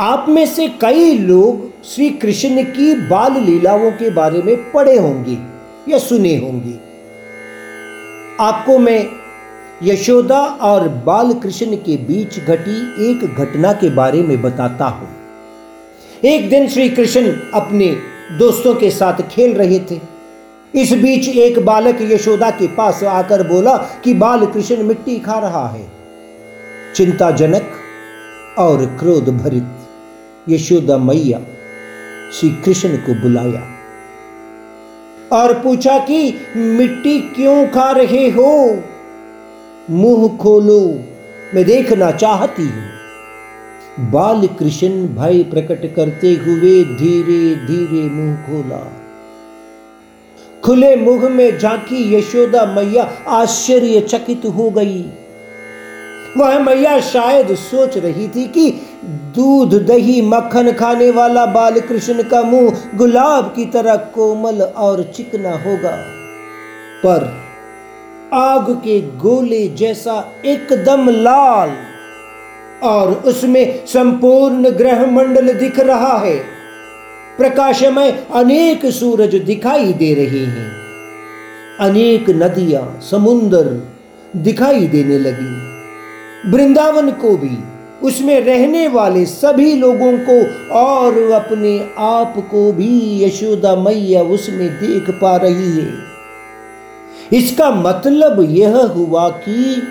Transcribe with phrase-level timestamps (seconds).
[0.00, 5.38] आप में से कई लोग श्री कृष्ण की बाल लीलाओं के बारे में पढ़े होंगे
[5.92, 6.74] या सुने होंगे।
[8.40, 9.06] आपको मैं
[9.82, 12.76] यशोदा और बाल कृष्ण के बीच घटी
[13.10, 15.08] एक घटना के बारे में बताता हूँ।
[16.24, 17.88] एक दिन श्री कृष्ण अपने
[18.38, 20.00] दोस्तों के साथ खेल रहे थे।
[20.74, 25.68] इस बीच एक बालक यशोदा के पास आकर बोला कि बाल कृष्ण मिट्टी खा रहा
[25.68, 25.86] है।
[26.96, 27.72] चिंताजनक
[28.58, 29.75] और क्रोध भरित।
[30.48, 31.38] यशोदा मैया
[32.32, 33.62] श्री कृष्ण को बुलाया
[35.32, 38.82] और पूछा कि, मिट्टी क्यों खा रहे हो?
[39.90, 41.00] मुँह खोलो,
[41.54, 42.84] मैं देखना चाहती हूँ।
[44.10, 48.92] बाल कृष्ण भय प्रकट करते हुए धीरे धीरे मुँह खोला।
[50.64, 55.04] खुले मुँह में झांकी यशोदा मैया आश्चर्यचकित हो गई।
[56.36, 58.70] वह मैया शायद सोच रही थी कि
[59.04, 65.50] दूध, दही, मक्खन खाने वाला बाल कृष्ण का मुँह गुलाब की तरह कोमल और चिकना
[65.50, 65.96] होगा।
[67.06, 67.46] पर
[68.34, 71.76] आग के गोले जैसा एकदम लाल
[72.82, 76.36] और उसमें संपूर्ण ग्रह मंडल दिख रहा है।
[77.38, 80.72] प्रकाशमय अनेक सूरज दिखाई दे रहे हैं।
[81.80, 83.92] अनेक नदियाँ समुन्दर
[84.36, 85.75] दिखाई देने लगी।
[86.48, 87.58] वृंदावन को भी,
[88.02, 90.36] उसमें रहने वाले सभी लोगों को
[90.74, 95.92] और अपने आप को भी यशोदा मैया उसमें देख पा रही है।
[97.32, 99.82] इसका मतलब यह हुआ कि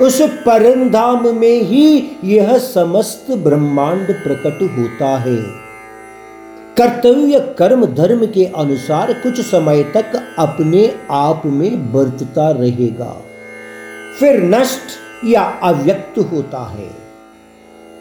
[0.00, 5.36] उस परम धाम में ही यह समस्त ब्रह्मांड प्रकट होता है।
[6.76, 13.14] कर्तव्य कर्म धर्म के अनुसार कुछ समय तक अपने आप में बरतता रहेगा।
[14.20, 16.90] फिर नष्ट या अव्यक्त होता है।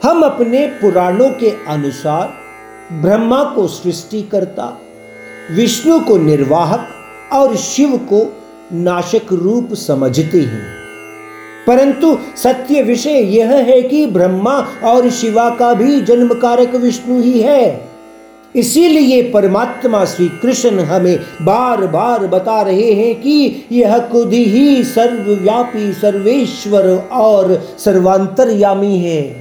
[0.04, 2.34] हम अपने पुराणों के अनुसार
[2.92, 4.82] ब्रह्मा को सृष्टि करता,
[5.52, 6.88] विष्णु को निर्वाहक
[7.34, 8.34] और शिव को
[8.74, 10.84] नाशक रूप समझते हैं।
[11.68, 17.42] परंतु सत्य विषय यह है कि ब्रह्मा और शिवा का भी जन्म कारक विष्णु ही
[17.42, 17.93] है।
[18.56, 25.94] इसीलिए परमात्मा श्री कृष्ण हमें बार बार बता रहे हैं कि यह खुद ही सर्वव्यापी,
[25.94, 29.36] सर्वेश्वर और सर्वांतरयामी है।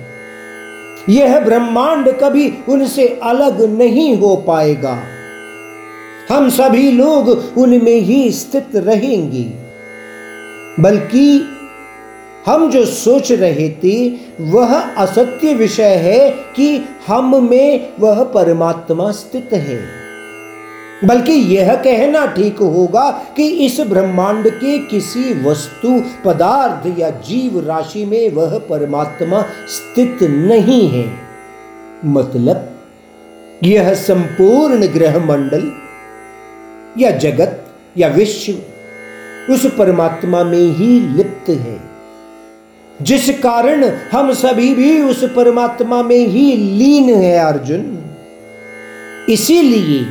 [1.09, 5.03] यह ब्रह्मांड कभी उनसे अलग नहीं हो पाएगा।
[6.31, 9.51] हम सभी लोग उनमें ही स्थित रहेंगे।
[10.81, 11.49] बल्कि
[12.47, 14.11] हम जो सोच रहे थे,
[14.41, 20.03] वह असत्य विषय है कि हम में वह परमात्मा स्थित है।
[21.05, 28.05] बल्कि यह कहना ठीक होगा कि इस ब्रह्मांड के किसी वस्तु, पदार्थ या जीव राशि
[28.05, 31.13] में वह परमात्मा स्थित नहीं है।
[32.05, 32.71] मतलब
[33.63, 35.73] यह संपूर्ण ग्रह मंडल
[36.99, 37.67] या जगत
[37.99, 38.53] या विश्व
[39.53, 41.92] उस परमात्मा में ही लिप्त है।
[43.01, 47.99] जिस कारण हम सभी भी उस परमात्मा में ही लीन है, अर्जुन।
[49.29, 50.05] इसीलिए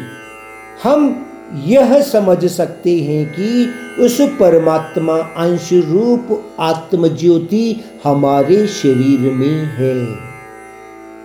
[0.83, 1.27] हम
[1.65, 3.69] यह समझ सकते हैं कि
[4.03, 9.95] उस परमात्मा अंश रूप आत्मज्योति हमारे शरीर में है।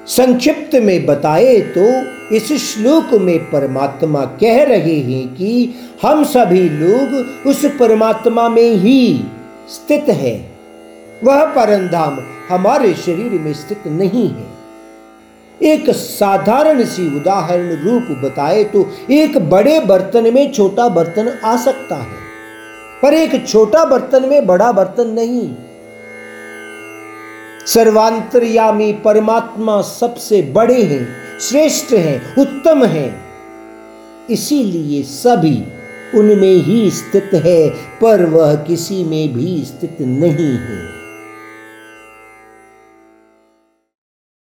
[0.06, 1.87] संक्षिप्त में बताए तो
[2.34, 9.25] इस श्लोक में परमात्मा कह रहे हैं कि हम सभी लोग उस परमात्मा में ही
[9.69, 10.56] स्थित है।
[11.25, 12.19] वह परंधाम
[12.49, 14.54] हमारे शरीर में स्थित नहीं है।
[15.60, 21.97] एक साधारण सी उदाहरण रूप बताए तो एक बड़े बर्तन में छोटा बर्तन आ सकता
[21.97, 22.19] है,
[23.03, 25.49] पर एक छोटा बर्तन में बड़ा बर्तन नहीं।
[27.66, 31.06] सर्वांतरयामी परमात्मा सबसे बड़े हैं,
[31.41, 33.15] श्रेष्ठ हैं, उत्तम हैं।
[34.31, 35.56] इसीलिए सभी
[36.15, 37.69] उनमें ही स्थित है,
[38.00, 40.96] पर वह किसी में भी स्थित नहीं है।